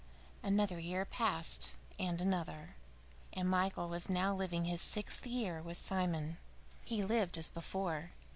VIII 0.41 0.47
Another 0.47 0.79
year 0.79 1.05
passed, 1.05 1.73
and 1.99 2.19
another, 2.19 2.75
and 3.33 3.47
Michael 3.47 3.87
was 3.87 4.09
now 4.09 4.33
living 4.33 4.65
his 4.65 4.81
sixth 4.81 5.27
year 5.27 5.61
with 5.61 5.77
Simon. 5.77 6.37
He 6.83 7.03
lived 7.03 7.37
as 7.37 7.51
before. 7.51 8.09